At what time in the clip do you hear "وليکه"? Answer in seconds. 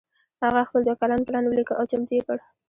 1.45-1.73